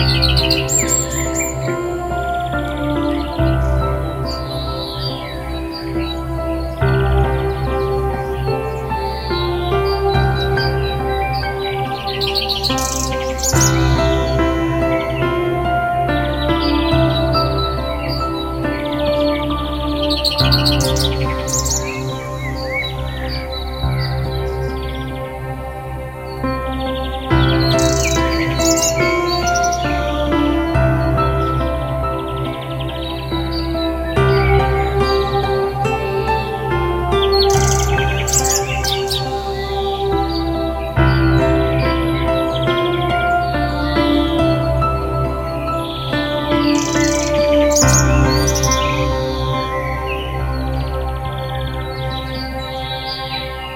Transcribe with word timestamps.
Música 0.00 0.49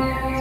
Música 0.00 0.40